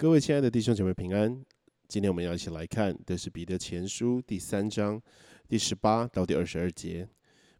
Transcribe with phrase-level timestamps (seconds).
[0.00, 1.44] 各位亲爱的弟兄姐妹平安，
[1.86, 4.98] 今天我们要一起来看的是彼得前书第三章
[5.46, 7.06] 第十八到第二十二节。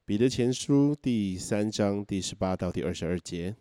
[0.06, 3.54] 彼得前书第三章第十八到第二十二节。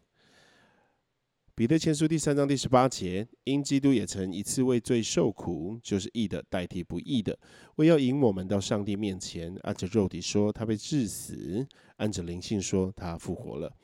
[1.53, 7.37] 彼得前书第三章第十八节，因基督也曾一次为罪受苦，就是义的代替不义的，
[7.75, 9.53] 为要引我们到上帝面前。
[9.63, 11.67] 按着肉体说，他被致死；
[11.97, 13.75] 按着灵性说，他复活了。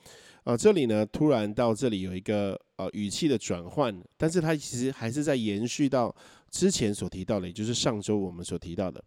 [0.45, 6.15] 啊，这里呢，突然到这里有一个呃语气的转换，但是它其实还是在延续到
[6.51, 9.03] 之前所提到的，也就是上周我们所提到的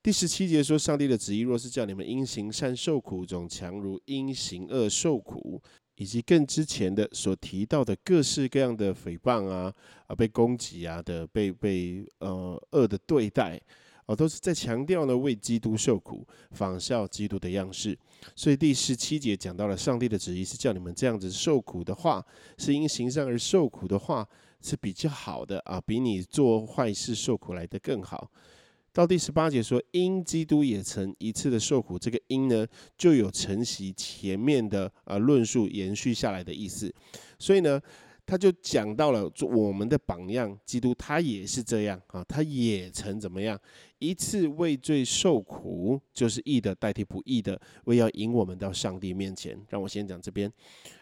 [0.00, 5.60] 第十七节说，上帝的旨意若是叫你们因行善受苦，总强如因行恶受苦，
[5.96, 9.74] 以及更之前的所提到的各式各样的诽谤啊
[10.06, 13.60] 啊被攻击啊的被被呃恶的对待。
[14.08, 17.96] 哦，都是在强调呢，为基督受苦，仿效基督的样式。
[18.34, 22.24] 所以第十七节讲到了上帝的旨意是叫你们这样子受苦的话，
[22.56, 24.26] 是因行善而受苦的话
[24.62, 28.30] 是比较好的啊，比你做坏事受苦来的更好。
[28.94, 36.90] 到第十八节说，因基督也曾一次的受苦，这个因呢就有承袭前面的啊论述延续下来的意思。
[37.38, 37.78] 所以呢。
[38.28, 43.58] 他就讲到了我们的榜样，基督他也是这样啊，他也曾怎么样？
[44.00, 49.58] 一次为罪受苦，就是义的代替不义的，为要引我们到上帝面前。
[49.70, 50.52] 让我先讲这边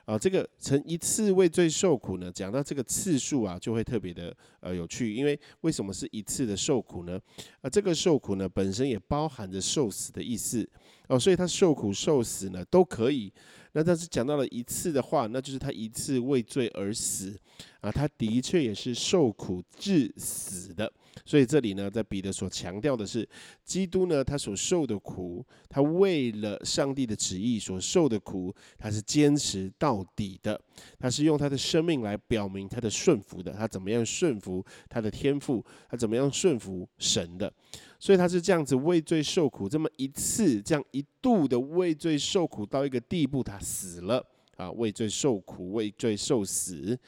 [0.04, 7.20] 啊，这个曾一次为罪受苦呢，讲到这个次数啊，就会特别的呃有趣，因为为什么是一次的受苦呢？
[7.60, 10.66] 啊，这个受苦呢本身也包含着受死的意思
[11.08, 13.32] 哦，所以他受苦受死呢都可以。
[13.76, 17.38] 那但是讲到了一次的话，那就是他一次为罪而死
[17.82, 20.65] 啊，他的确也是受苦致死。
[20.76, 20.92] 的。
[21.24, 23.26] 所以这里呢，在彼得所强调的是，
[23.64, 30.60] 基督呢他所受的苦，他为了上帝的旨意所受的苦，他是坚持到底的，
[30.98, 37.50] 他是用他的生命来表明他的顺服的，他怎么样顺服他的天赋，他怎么样顺服神的。
[37.98, 44.22] 所以他是这样子为罪受苦，这么一次，这样一度的为罪受苦到一个地步，他死了
[44.56, 46.98] 啊，为罪受苦，为罪受死，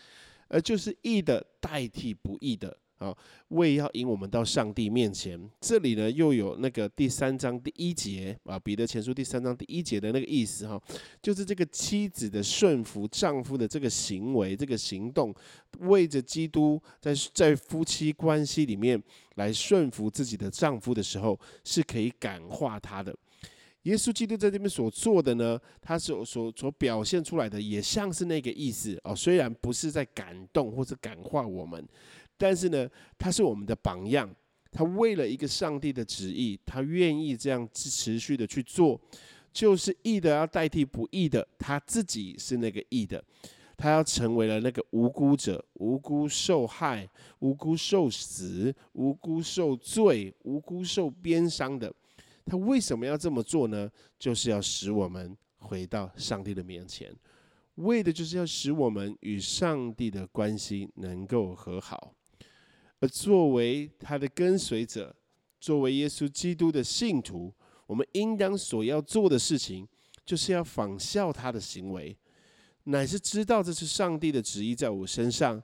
[0.49, 2.75] 呃，就是义的代替不义的。
[2.99, 3.17] 啊，
[3.49, 10.81] 为要引我们到上帝面前，这里呢又有那个第三章第一节啊，彼得前书第三章第一节的那个意思哈，
[11.23, 15.35] 就是这个妻子的顺服丈夫的这个行为、这个行动，
[15.79, 19.01] 为着基督在在夫妻关系里面
[19.37, 23.15] 来顺服自己的丈夫的时候，是可以感化他的。
[23.83, 31.87] 耶稣基督在这边所做的呢，他所所所表现出来的也像是那个意思哦，虽然不是在感动或者感化我们。
[32.39, 32.89] 但是呢，
[33.19, 34.35] 他是我们的榜样。
[34.71, 39.01] 他为了一个上帝的旨意，他愿意这样持续的去做，
[39.51, 43.25] 就是义的要代替不义的，他自己是那个义的，
[43.79, 51.91] 他要成为了那个无辜者，无辜受害、无辜受死、无辜受罪、无辜受鞭伤的。
[52.45, 53.91] 他为什么要这么做呢？
[54.19, 57.11] 就是要使我们回到上帝的面前，
[57.77, 62.15] 为的就是要使我们与上帝的关系能够和好。
[63.01, 65.15] 而作为他的跟随者，
[65.61, 67.53] 作为耶稣基督的信徒，
[67.87, 69.87] 我们应当所要做的事情，
[70.25, 72.17] 就是要仿效他的行为，
[72.85, 75.63] 乃是知道这是上帝的旨意在我身上。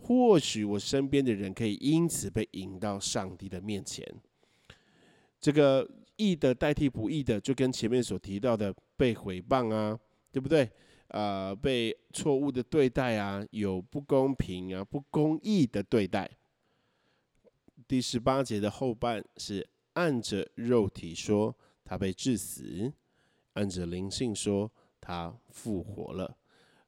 [0.00, 4.06] 或许我身边的人可以因此被引到上帝的面前。
[5.40, 9.98] 这个义的代替不义的，就跟前面所提到的被毁谤啊，
[10.30, 10.70] 对不对？
[11.08, 16.30] 啊，被错误的对待啊，有不公平啊、不公义的对待。
[17.88, 22.92] 第十八节的后半是按着肉体说他被致死，
[23.54, 24.70] 按着灵性说
[25.00, 26.36] 他复活了。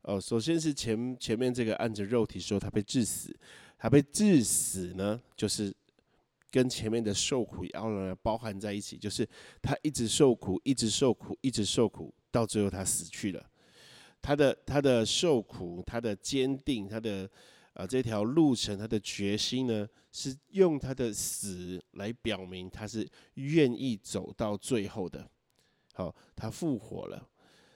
[0.03, 3.35] 哦，首先是前前面这个按着肉体说他被致死，
[3.79, 5.75] 他被致死呢，就是
[6.51, 9.27] 跟前面的受苦要包含在一起，就是
[9.63, 13.51] 他一直受苦，一直受苦，一直受苦，到最后他死去了。
[14.21, 17.29] 他的他的受苦，他的坚定，他的。
[17.75, 25.29] 啊，这条路程，他的决心呢，是用他的死来表明他是愿意走到最后的。
[25.95, 27.29] 好，他复活了，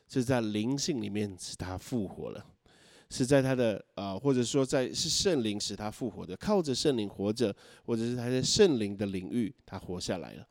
[0.09, 2.45] 是在灵性里面使他复活了，
[3.09, 7.55] 是在他的啊，或者说在是圣灵使他复活的，靠着圣灵活着，
[7.85, 10.47] 或者是他在圣灵的领域他活下来了。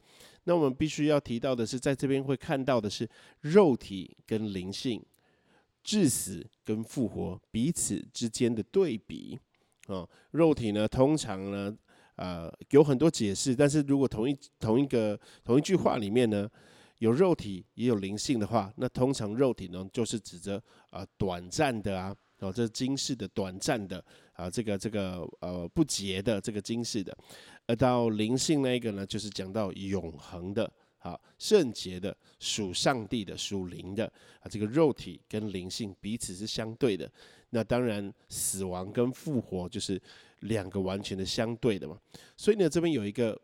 [0.45, 3.09] 那我们必须要提到的是，在这边会看到的是
[3.41, 5.03] 肉体跟灵性。
[5.83, 9.37] 致死跟复活彼此之间的对比
[9.87, 11.77] 啊，肉体呢，通常呢，
[12.15, 16.49] 呃，有很多解释，但是如果同一同一个同一句话里面呢，
[16.99, 27.15] 有肉体也有灵性的话，那通常肉体呢，就是指着啊短暂的啊哦，这今世的短暂的啊，这个这个呃不洁的这个今世的，
[27.67, 30.71] 而到灵性那一个呢，就是讲到永恒的。
[31.03, 34.05] 好，圣洁的属上帝的属灵的
[34.39, 37.11] 啊，这个肉体跟灵性彼此是相对的。
[37.49, 40.01] 那当然，死亡跟复活就是
[40.39, 41.99] 两个完全的相对的嘛。
[42.37, 43.37] 所以呢，这边有一个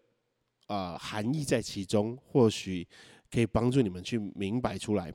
[0.68, 2.88] 啊含义在其中，或许
[3.30, 5.14] 可以帮助你们去明白出来。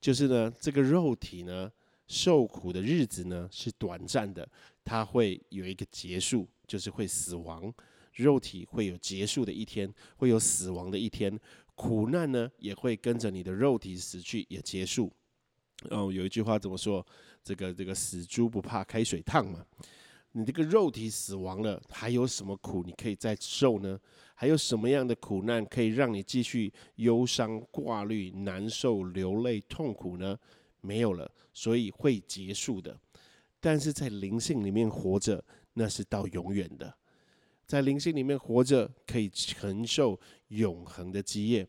[0.00, 1.70] 就是呢，这个肉体呢
[2.08, 4.46] 受苦的日子呢是短暂的，
[4.84, 7.72] 它会有一个结束，就是会死亡。
[8.14, 11.36] 肉体会有结束的一天，会有死亡的一天。
[11.74, 15.12] 苦难呢，也会跟着你的肉体死去，也结束。
[15.90, 17.04] 哦，有一句话怎么说？
[17.42, 19.64] 这个这个死猪不怕开水烫嘛。
[20.32, 24.00] 你这个肉体死亡了，还有什么苦你可以再受呢？
[24.34, 30.36] 还有什么样的苦难可以让你继续忧伤、挂虑、难受、流泪、痛苦呢？
[30.80, 32.98] 没有了，所以会结束的。
[33.60, 35.44] 但是在灵性里面活着，
[35.74, 36.92] 那是到永远的。
[37.66, 40.18] 在灵性里面活着，可以承受
[40.56, 41.66] 永恒的基业。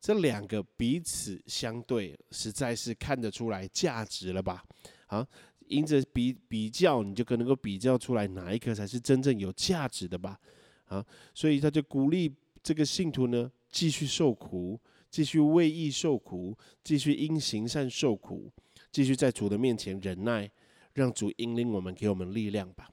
[0.00, 4.64] 这两个彼此相对，实在是看得出来价值了吧？
[5.06, 5.26] 啊，
[5.66, 10.38] 因着比比较，你就可能够比较出来哪一个才是真正有价值的吧？
[10.84, 11.04] 啊，
[11.34, 12.32] 所以他就鼓励
[12.62, 14.80] 这个信徒呢，继续受苦，
[15.10, 18.52] 继续为义受苦，继续因行善受苦，
[18.92, 20.48] 继续在主的面前忍耐，
[20.94, 22.88] 让主引领我们，给我们力量吧。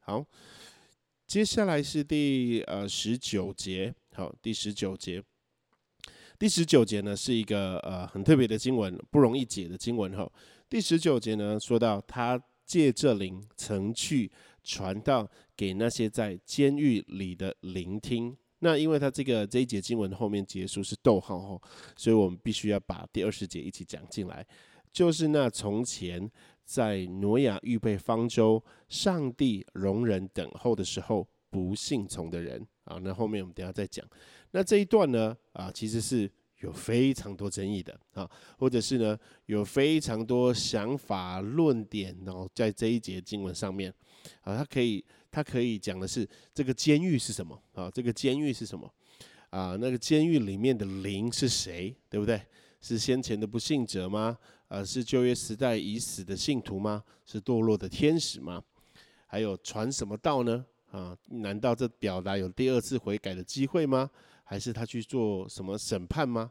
[0.00, 0.24] 好。
[1.26, 5.22] 接下来是第呃十九节，好，第十九节，
[6.40, 10.28] 第十九节呢是一个呃很特别的经文，不容易解的经文哈。
[10.68, 14.28] 第十九节呢说到他借这灵曾去
[14.64, 18.36] 传道给那些在监狱里的聆听。
[18.58, 24.44] 那因为他这个这一节经文后面结束是逗号哈，所以我们必须要把第二十节一起讲进来，
[24.92, 26.28] 就是那从前。
[26.64, 34.04] 在挪亚预备方舟，上帝容忍等候的时候，不信从的人啊，那后面我们等下再讲。
[34.50, 36.30] 那这一段呢，啊，其实是
[36.60, 43.92] 有非常多争议的啊，或者是呢，有非常多想法论点，然后在这一节经文上面
[44.40, 47.90] 啊，它可以，它可以讲的是这个监狱是什么啊？
[47.90, 48.90] 这个监狱是什么
[49.50, 49.76] 啊？
[49.78, 51.94] 那个监狱里面的灵是谁？
[52.08, 52.40] 对不对？
[52.80, 54.38] 是先前的不信者吗？
[54.68, 57.02] 呃，是旧约时代已死的信徒吗？
[57.26, 58.62] 是堕落的天使吗？
[59.26, 60.64] 还有传什么道呢？
[60.90, 64.10] 啊，难道这表达有第二次悔改的机会吗？
[64.44, 66.50] 还是他去做什么审判吗？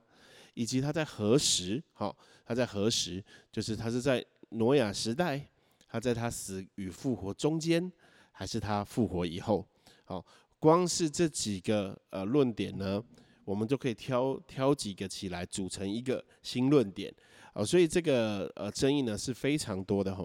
[0.54, 1.84] 以及他在何时？
[1.94, 3.24] 好，他在何时？
[3.52, 5.44] 就是他是在挪亚时代，
[5.88, 7.92] 他在他死与复活中间，
[8.32, 9.66] 还是他复活以后？
[10.06, 10.24] 好，
[10.60, 13.04] 光是这几个呃论点呢，
[13.44, 17.14] 我们就可以挑挑几个起来组成一个新论点。
[17.58, 20.24] 哦，所以这个呃争议呢是非常多的哈。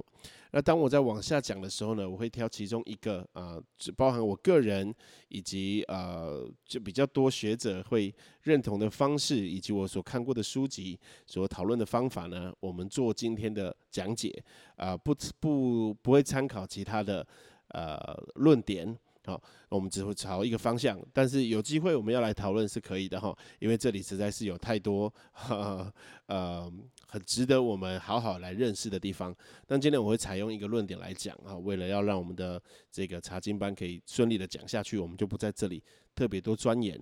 [0.51, 4.95] 那当我在往下讲的时候呢，我会挑其中一个啊，只包含我个人
[5.29, 14.45] 以及呃就比较多学者会认同的方式，以及我所看过的书籍所讨论的方法呢，我们做今天的讲解
[14.77, 17.27] 啊，不不不会参考其他的
[17.69, 18.95] 呃论点。
[19.25, 25.13] 好，我们只会朝一个方向，但是有机会我们要来讨论是可以的哈，因为这里实在是有太多
[25.49, 26.73] 呃
[27.07, 29.33] 很值得我们好好来认识的地方。
[29.69, 32.61] 那今天我会采用一个论点来讲啊，为了要让我们的
[32.91, 35.81] 这个查经班可以顺利的讲下去，我们就不在这里
[36.17, 37.01] 特别多钻研，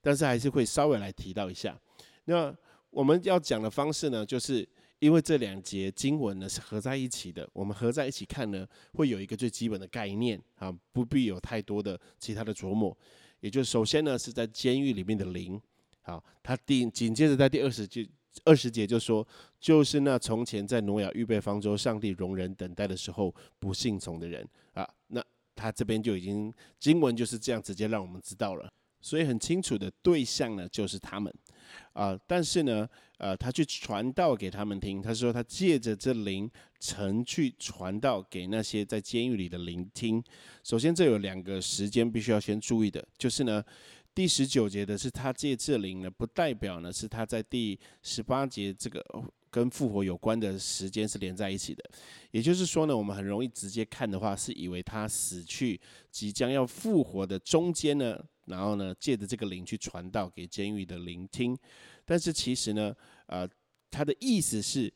[0.00, 1.78] 但是还是会稍微来提到一下。
[2.24, 2.52] 那
[2.90, 4.68] 我们要讲的方式呢，就是。
[5.00, 12.96] 因为这两节经文呢是合在一起的，我们合在一起看呢，会有一个最基本的概念啊，不必有太多的其他的琢磨。
[13.40, 15.60] 也就首先呢是在监狱里面的灵，
[16.02, 18.06] 好，他第紧接着在第二十节
[18.44, 19.26] 二十节就说，
[19.58, 25.24] 就是那从前在挪亚预备方舟，上帝容忍等待的时候不信从的人啊，那
[25.56, 31.34] 他这边就已经经文就是这样直接让我们知道了，所以很清楚的对象呢就是他们。
[31.92, 35.02] 啊，但是呢，呃，他去传道给他们听。
[35.02, 40.22] 他说他借着这灵曾去传道给那些在监狱里的灵听。
[40.62, 43.62] 首先，这有两个时间必须要先注意的，就是呢，
[44.14, 49.04] 第十九节的是他借这灵呢，不代表呢是他在第十八节这个
[49.50, 51.84] 跟复活有关的时间是连在一起的。
[52.30, 58.18] 也就是说呢，我们很容易直接看的话，是以为他死去即将要复活的中间呢。
[58.50, 61.56] 然后呢，借着这个灵去传道给监狱的聆听，
[62.04, 62.94] 但是其实呢，
[63.26, 63.48] 呃，
[63.90, 64.92] 他的意思是，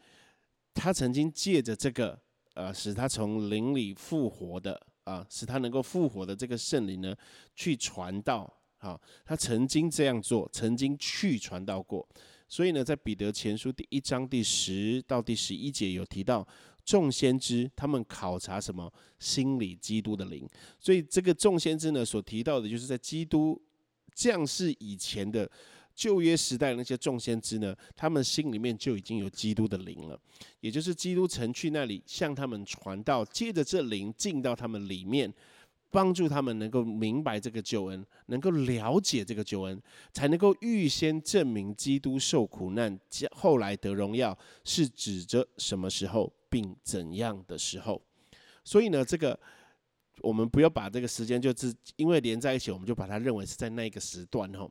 [0.75, 2.21] 他曾经借着这个，
[2.55, 7.17] 呃，使他从灵里复活的，啊，使他能够复活的这个圣灵呢，
[7.55, 12.07] 去传道，啊，他曾经这样做，曾经去传道过，
[12.49, 16.47] 所以呢，在彼得前书第一章第十到第十一节有提到，
[16.85, 20.49] 众先知他们考察什么心理基督的灵，
[20.79, 23.61] 所以这个众先知呢所提到的，就是在基督
[24.15, 25.51] 降世以前的
[25.95, 30.21] 旧约时代那些众先知呢，他们心里面就已经有基督的灵了，
[30.61, 35.33] 也就是基督曾去那里向他们传道，借着这灵进到他们里面。
[35.95, 39.81] 帮助他们能够明白这个救恩，能够了解这个救恩，
[40.13, 42.99] 才能够预先证明基督受苦难，
[43.31, 48.03] 后来得荣耀，是指着什么时候，并怎样的时候。
[48.65, 49.39] 所以呢，这个
[50.21, 54.69] 我们不要把这个时间就是因为连在一起，我们就把它认为是在那个时段哈。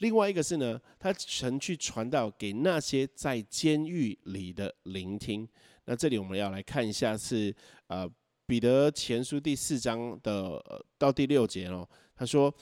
[0.00, 5.48] 另外一个是呢，他曾去传道给那些在监狱里的聆听。
[5.86, 8.06] 那这里我们要来看一下是呃。
[8.50, 10.60] 彼得前书第四章的
[10.98, 12.52] 到第六节哦，他说：“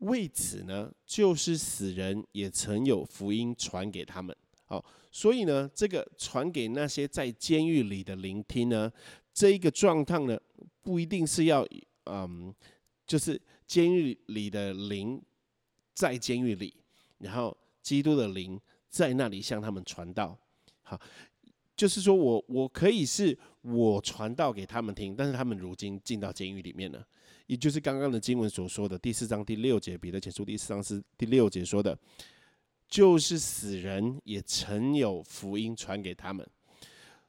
[0.00, 4.36] 为此呢，就是死人也曾有福音传给他们。
[4.66, 8.92] 哦，所以呢，这个传给那些在监狱里的聆听呢，
[9.32, 10.38] 这一个状态呢，
[10.82, 11.66] 不一定是要
[12.04, 12.54] 嗯，
[13.06, 15.18] 就是监狱里的灵
[15.94, 16.74] 在监狱里，
[17.20, 20.38] 然后基督的灵在那里向他们传道。
[20.82, 21.00] 好。”
[21.76, 27.04] 就是说我我可以是我传道给他们听，但是他们如今进到监狱里面了，
[27.46, 31.98] 也就是刚刚的经文所说的第四章第六节，彼得前书第四章是第六节说的，
[32.88, 36.46] 就是死人也曾有福音传给他们，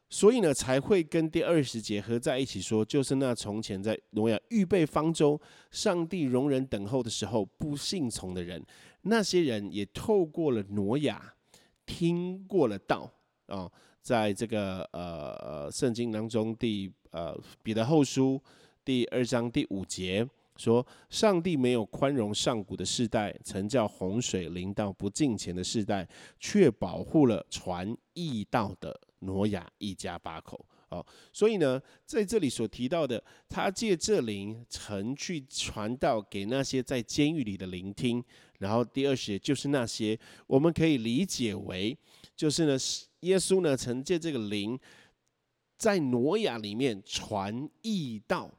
[0.10, 5.40] 所以呢才会跟第二十节合在一起说，就是那从前在挪亚预备方舟，
[5.72, 8.64] 上帝容人等候的时候不信从的人，
[9.02, 11.34] 那些人也透过了挪亚
[11.86, 13.12] 听过了道
[13.48, 13.72] 啊。
[14.08, 18.42] 在这个呃呃圣经当中，第呃彼得后书
[18.86, 26.08] 第二章第五节说，上帝没有宽容上古的世代，曾叫洪水临到不敬虔的世代，
[26.40, 30.66] 却保护了传义道的挪亚一家八口。
[30.88, 38.24] 哦，所以呢，在这里所提到的，他借这灵曾去传道给那些在监狱里的聆听，
[38.60, 41.98] 然后第二些就是那些我们可以理解为，
[42.38, 43.07] 就是呢是。
[43.22, 44.80] 耶稣呢，曾借这个灵，
[45.78, 48.52] 在挪亚里面传义道，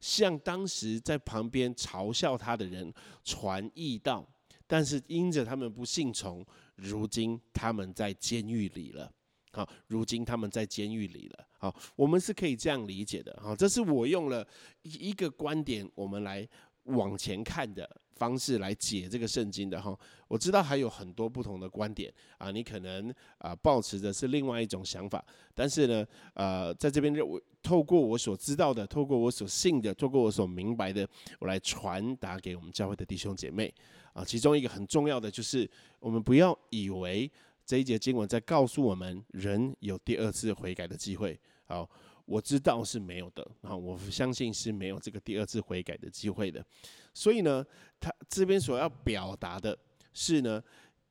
[0.00, 2.92] 向当时在旁边嘲笑他的人
[3.24, 4.28] 传义道，
[4.66, 6.44] 但是因着他们不信从，
[6.76, 9.10] 如今他们在监狱里了。
[9.52, 11.46] 好，如今他们在监狱里了。
[11.58, 13.38] 好，我们是可以这样理解的。
[13.42, 14.46] 好，这是我用了
[14.82, 16.48] 一个观点，我们来
[16.84, 17.88] 往前看的。
[18.14, 33.72] 方式来解这个圣经的哈，我知道还有很多不同的观点啊，你可能啊抱持的是另外一种想法，但是呢，呃，在这边我透过我所知道的，透过我所信的，透过我所明白的，我来传达给我们教会的弟兄姐妹
[34.12, 34.24] 啊。
[34.24, 37.30] 其中一个很重要的就是，我们不要以为
[37.64, 41.38] 这一节经文在告诉我们人有第二次悔改的机会。
[41.64, 41.88] 好，
[42.24, 46.64] 我知道是没有的啊，我相信是没有这个第二次悔改的机会的。
[47.12, 47.64] 所以呢，
[48.00, 49.76] 他这边所要表达的
[50.12, 50.62] 是呢，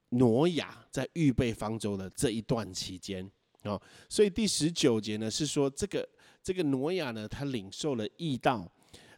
[0.10, 3.30] 挪亚在预备方舟的这一段期间
[3.64, 6.08] 啊，所以第十九节呢是说，这个
[6.42, 8.72] 这个挪亚呢，他领受了义道，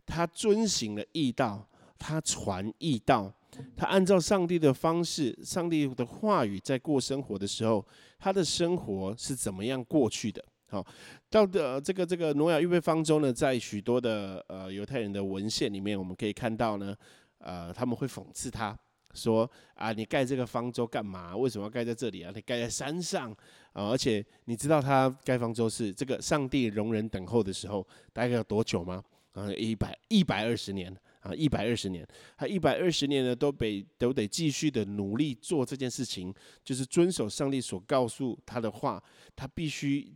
[0.06, 3.34] 他遵行了义道，他传义道，
[3.78, 7.86] 他按照上帝的方式、上帝的话语在过生活的时候，
[8.20, 10.44] 他的生活是怎么样过去的？
[10.74, 10.84] 好，
[11.30, 16.96] 到的这个这个挪亚预备方舟呢，在许多的呃犹太人的文献里面，我们可以看到呢，
[17.38, 18.76] 呃，他们会讽刺他
[19.14, 21.38] 说啊，你盖这个方舟干嘛？
[21.38, 22.32] 为什么要盖在这里啊？
[22.34, 23.32] 你盖在山上
[23.74, 23.90] 啊？
[23.90, 29.04] 而且你知道他盖方舟是这个上帝容忍等候的时候大概要多久吗？
[29.34, 32.04] 啊，一百一百二十年啊，一百二十年，
[32.36, 39.04] 他一百二十年呢，都得都得继续的努力做这件事情，就是遵守上帝所告诉他的话，
[39.36, 40.12] 他必须。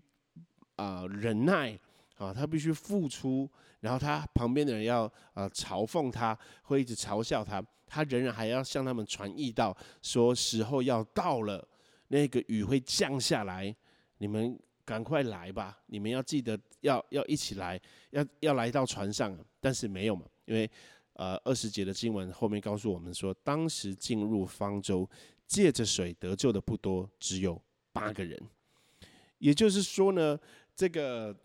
[0.77, 1.77] 啊，忍耐
[2.17, 3.48] 啊，他必须付出，
[3.79, 5.03] 然后他旁边的人要
[5.34, 11.67] 啊嘲讽他，会一直嘲笑他，他仍然还要向他们传译到说时候要到了，
[12.07, 13.75] 那个雨会降下来，
[14.17, 17.79] 你们赶快来吧，你们要记得要要一起来，
[18.10, 20.67] 要要来到船上，但是没有嘛，因为
[21.13, 25.07] 呃二十节的经文后面告诉我们说，当时进入方舟
[25.46, 28.41] 借着水得救的不多，只有八个人，
[29.38, 30.39] 也就是说呢。
[30.77, 31.36] 这个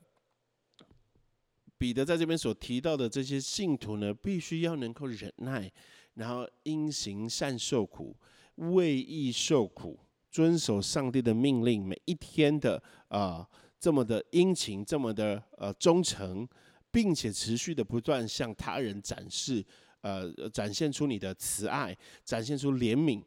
[1.79, 5.73] 彼得在这边所提到的这些信徒呢，必须要能够忍耐，
[6.15, 8.15] 然后因行善受苦，
[8.57, 9.99] 为义受苦，
[10.31, 13.49] 遵守上帝的命令，每一天的啊
[13.81, 16.47] 这么的殷勤，这么的呃忠诚，
[16.91, 19.65] 并且持续的不断向他人展示，
[20.03, 23.23] 呃展现出你的慈爱，展现出怜悯，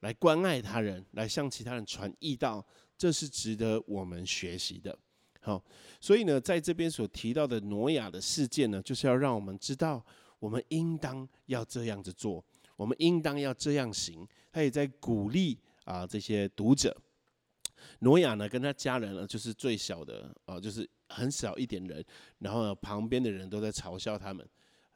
[0.00, 2.62] 来关爱他人，来向其他人传义道，
[2.98, 4.96] 这是值得我们学习的。
[5.46, 5.62] 好，
[6.00, 10.04] 所以呢，在这边所提到的挪亚的事件呢，就是要让我们知道，
[10.40, 14.26] 我们应当要这样子做，我们应当要这样行。
[14.50, 17.00] 他也在鼓励啊这些读者。
[18.00, 22.04] 挪亚呢，跟他家人呢，就是最小的啊，就是很少一点人，
[22.40, 24.44] 然后呢，旁边的人都在嘲笑他们。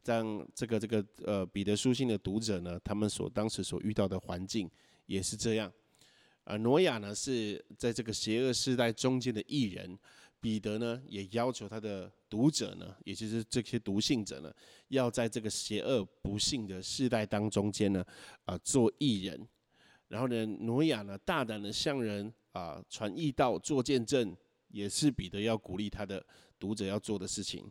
[0.05, 4.69] 让，这个这个呃，彼得书信的读者呢，他们所当时所遇到的环境
[5.07, 5.73] 也是这样。
[6.43, 9.97] 而挪亚呢，是在这个邪恶时代中间的艺人。
[10.41, 14.51] 彼得呢，也要求他的读者呢，也就是这些读信者呢，
[14.89, 18.05] 要在这个邪恶不幸的世代当中间呢，
[18.47, 19.47] 啊，做艺人。
[20.09, 24.35] 然后呢，挪亚呢，大胆的向人啊传义道、做见证，
[24.69, 26.25] 也是彼得要鼓励他的
[26.59, 27.71] 读者要做的事情。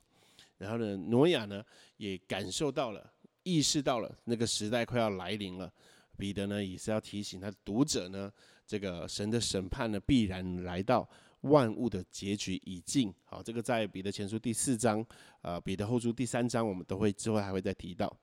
[0.57, 1.63] 然后呢，挪亚呢，
[1.97, 3.11] 也感受到了、
[3.43, 5.73] 意识到了那个时代快要来临了。
[6.17, 8.31] 彼得呢，也是要提醒他读者呢，
[8.67, 11.09] 这个神的审判呢，必然来到。
[11.41, 15.05] 万物的结局已尽，好，这个在彼得前书第四章，
[15.41, 18.13] 呃，彼得后书第三章，我们都会之后还会再提到。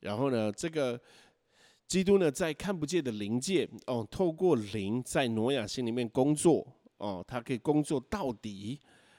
[0.00, 1.00] 然后呢，这个
[1.88, 6.64] 基督呢，在看不见的灵界，哦，透过灵在挪亚心里面工作，
[6.98, 8.78] 哦，他可以工作到底。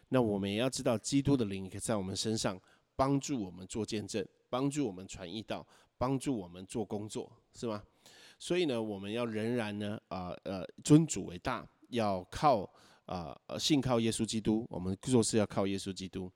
[0.10, 2.58] 那我们也要知道，基督的灵可以在我们身上
[2.96, 5.68] 帮助我们做见证，帮助我们传义道，
[5.98, 7.84] 帮助我们做工作，是吗？
[8.40, 12.72] 所以呢，我们要仍然呢，啊呃，尊主为大，要靠。
[13.08, 16.32] 啊，信靠耶稣基督，我们做事要靠耶稣基督。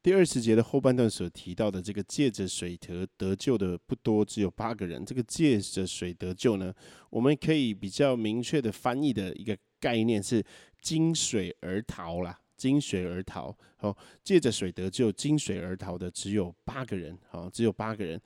[0.00, 5.04] 第二十节的后半段所提到的这个借着水得得救的不多，只有八个人。
[5.04, 6.72] 这个借着水得救呢，
[7.10, 10.42] 我们可以比较明确的翻译的一个概念是
[10.80, 13.54] 金水而逃啦，金水而逃。
[13.76, 17.18] 好，借着水得救，金水而逃的只有八个人。
[17.28, 18.18] 好，只有八个人。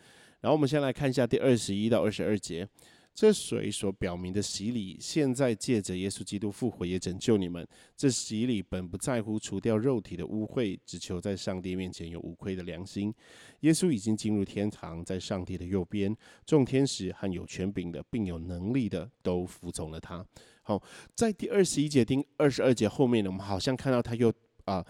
[0.43, 2.69] 然后我们先来看一下第二十一到二十二节。
[3.15, 7.67] 这水所表明的洗礼，现在借着耶稣基督复活也拯救你们。
[7.97, 13.15] 这洗礼本不在乎除掉肉体的污秽，只求在上帝面前有无愧的良心。
[13.61, 20.27] 耶稣已经进入天堂，在上帝的右边，众天使和有权柄的，并有能力的，都服从了他。
[20.63, 20.83] 好，
[21.15, 24.33] 在第二十一节、第二十二节后面呢，我们好像看到他又
[24.65, 24.85] 啊。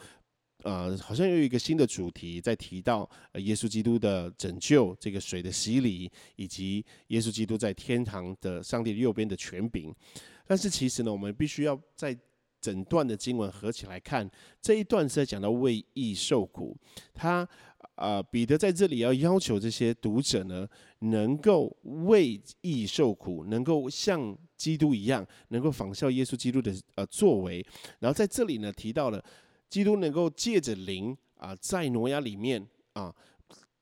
[0.64, 9.92] 好像又有一个新的主题在提到耶稣基督的拯救，这个水的洗礼，以及耶稣基督在天堂的上帝右边的权柄。
[10.46, 12.16] 但是其实呢，我们必须要在
[12.61, 16.77] 整段的经文合起来看，这一段是在讲到为义受苦。
[17.12, 17.48] 他
[17.96, 20.68] 啊，彼得在这里要要求这些读者呢，
[21.01, 27.66] 能够为义受苦，能够像基督一样，能够仿效耶稣基督的呃作为。
[27.98, 29.25] 然后在这里呢，提到了。
[29.72, 33.11] 基督能够借着灵啊，在挪亚里面啊，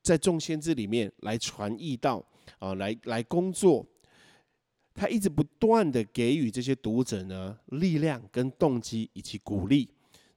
[0.01, 2.25] 在众先知里面来传义道
[2.59, 3.85] 啊，来来工作。
[4.93, 9.89] 他一直不断的给予这些读者呢力量跟动机以及鼓励。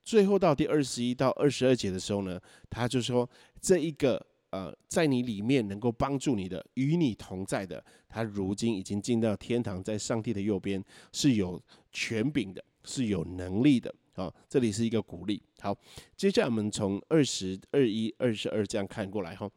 [0.03, 11.63] 最后到第二十一到二十二节的时候呢，他就说这一个呃，在你里面能够帮助你的，与你同在的，他如今已经进到天堂，在上帝的右边，是有
[11.93, 13.95] 权柄的，是有能力的。
[14.15, 15.43] 好，这里是一个鼓励。
[15.61, 15.77] 好，
[16.17, 19.51] 接下来我们从二十二一、二十二这样看过来哈。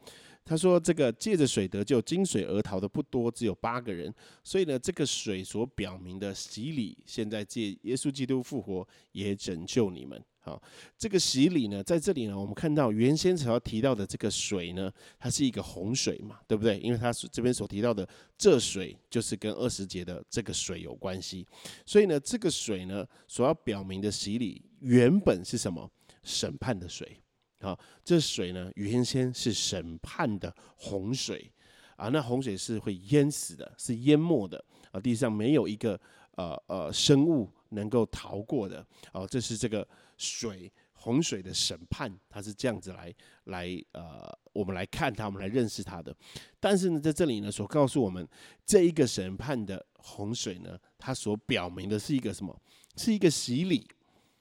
[0.43, 4.11] 他说：“这个借着水得救、金水而逃的不多，只有八个人。
[4.43, 10.61] 所以呢，这个水所表明的洗礼，现在借耶稣基督复活也拯救你们。”好，
[10.97, 16.79] 这个洗礼呢，在这里呢，我们看到原先所要提到的这个水呢，它是一个洪水嘛，对不对？
[16.79, 18.07] 因为它这边所提到的
[18.37, 21.45] 这水，就是跟二十节的这个水有关系。
[21.85, 25.91] 所以呢，这个水呢，所要表明的洗礼，原本是什么？
[26.23, 27.21] 审判的水。
[27.59, 31.51] 好，这水呢，原先是审判的洪水
[31.97, 35.99] 啊，那洪水是会淹死的，是淹没的啊，地上没有一个
[36.35, 38.85] 呃呃生物能够逃过的。
[39.11, 39.85] 哦，这是这个
[40.17, 43.13] 水洪水的审判，它是这样子来
[43.45, 46.15] 来呃，我们来看它，我们来认识它的。
[46.59, 48.27] 但是呢，在这里呢，所告诉我们
[48.65, 52.59] 这一个审判的洪水呢，它所表明的是一个什么？
[52.95, 53.87] 是一个洗礼，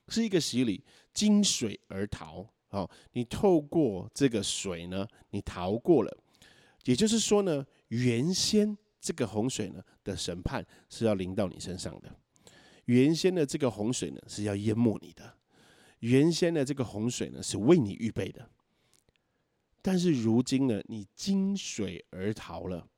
[0.09, 2.49] 是一个洗礼，经水而逃。
[2.69, 6.19] 好，你透过这个水呢，你逃过了。
[6.85, 12.13] 也就是说呢，原先这个洪水呢的审判是要淋到你身上的，
[12.87, 15.36] 原先的这个洪水呢是要淹没你的，
[16.01, 18.51] 原先的这个洪水呢是为你预备的。
[19.83, 22.89] 但是如今呢，你经水而逃了，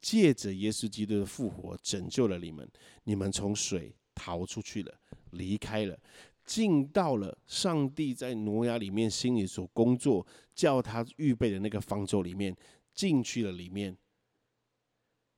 [0.00, 2.70] 借着耶稣基督的复活拯救了你们，
[3.04, 4.94] 你们从水逃出去了，
[5.32, 5.98] 离开了。
[6.44, 12.56] 进到了上帝在挪亚里面心里所工作，叫他预备的那个方舟里面，
[12.92, 13.96] 进去了里面。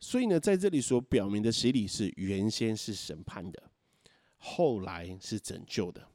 [0.01, 3.71] 所以呢，在这里所表明的洗礼是原先是审判的，
[4.39, 6.09] 后来是拯救的。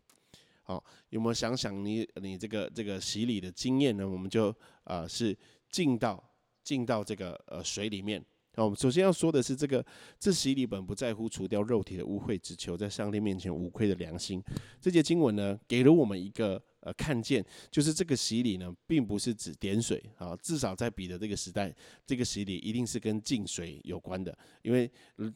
[0.69, 4.08] 好，有没有想想你你这个这个洗礼的经验呢？
[4.08, 5.36] 我们就啊是
[5.67, 6.23] 进到
[6.62, 8.23] 进到这个呃水里面。
[8.53, 9.84] 好，我们首先要说的是这个
[10.19, 14.43] 这洗礼本不在乎除掉肉体的污秽，只求在上帝面前无愧的良心。
[14.79, 24.91] 这节经文呢，给了我们一个呃看见，就是这个洗礼呢，并不是指点水啊，至少在彼得这个时代，这个洗礼一定是跟净水有关的，因为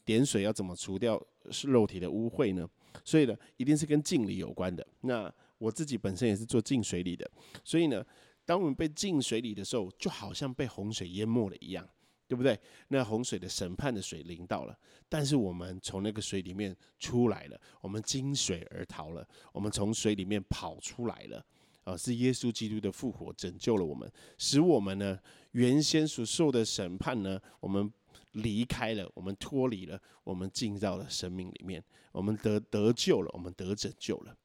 [0.06, 1.19] 点水要怎么除掉
[1.50, 2.69] 是肉体的污秽呢？
[3.04, 4.86] 所以呢，一定是跟敬礼有关的。
[5.02, 7.30] 那我自己本身也是做净水礼的，
[7.64, 8.06] 所以呢，
[8.46, 11.88] 当我们被浸水里的时候，就好像被洪水淹没了一样，
[12.28, 12.60] 对不对？
[12.90, 14.78] 那洪水的审判的水淋到了，
[15.08, 21.46] 但是我们从那个水里面出来了，我们经水而逃了，我们从水里面跑出来了。
[21.86, 25.20] 啊，是耶稣基督的复活拯救了我们，使我们呢
[25.52, 27.92] 原先所受的审判呢，我们。
[28.34, 34.36] 离开了，我们脱离了，我们进到了生命里面，我们得得救了，我们得拯救了。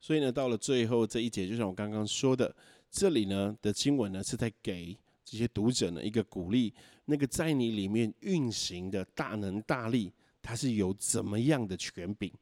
[0.00, 2.54] 所以呢，到了最后这一节，就像我刚刚说的，
[2.90, 6.74] 这里呢的经文呢是在给这些读者呢一个鼓励。
[7.06, 12.32] 那个在你里面运行的大能大力，他是有怎么样的权柄？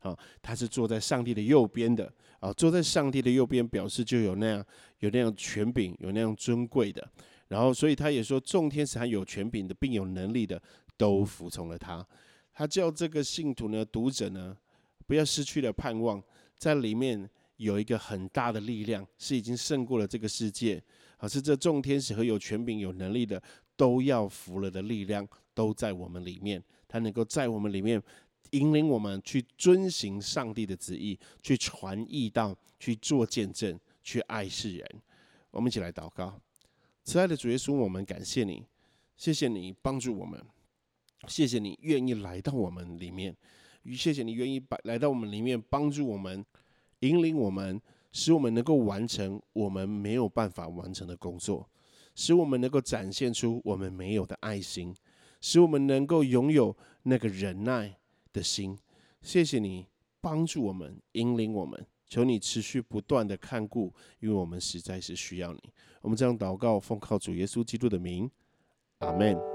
[0.00, 4.66] 啊，他是坐在上帝的右边的啊，坐在上帝的右边，表示就有那样
[4.98, 7.08] 有那样权柄，有那样尊贵的。
[7.52, 10.60] 然后，所以他也说，众天使和有权柄的，并有能力的，
[10.96, 12.04] 都服从了他。
[12.50, 14.56] 他叫这个信徒呢，读者呢，
[15.06, 16.22] 不要失去了盼望，
[16.56, 20.82] 在里面有一个很大的力量，是已经胜过了这个世界。
[21.18, 23.42] 而，是这众天使和有权柄、有能力的，
[23.76, 26.64] 都要服了的力量，都在我们里面。
[26.88, 28.02] 他能够在我们里面
[28.52, 34.88] 引领我们去遵行上帝的旨意，去传义道，去做见证，去爱世人。
[35.50, 36.40] 我们一起来祷告。
[37.04, 38.64] 慈爱的主耶稣，我们感谢你，
[39.16, 40.40] 谢谢你帮助我们，
[41.26, 43.36] 谢谢你愿意来到我们里面，
[43.96, 46.44] 谢谢你愿意把来到我们里面帮助我们，
[47.00, 47.80] 引领我们，
[48.12, 51.68] 使我们能够完成我们没有办法完成的工作，
[52.14, 54.94] 使我们能够展现出我们没有的爱心，
[55.40, 57.96] 使我们能够拥有那个忍耐
[58.32, 58.78] 的心。
[59.20, 59.88] 谢谢你
[60.20, 61.84] 帮助我们，引领我们。
[62.12, 65.72] 求你持续不断的看顾，因为我们实在是需要你。
[66.02, 68.30] 我们这样祷告，奉靠主耶稣基督的名，
[68.98, 69.51] 阿门。